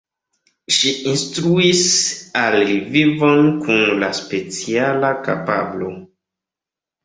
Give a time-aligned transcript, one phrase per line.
[0.77, 1.81] Ŝi instruis
[2.45, 5.95] al li vivon kun la speciala kapablo.